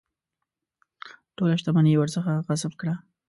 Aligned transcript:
ټوله 1.35 1.55
شته 1.61 1.69
مني 1.75 1.89
یې 1.93 1.99
ورڅخه 1.99 2.33
غصب 2.47 2.71
کړه. 2.79 2.93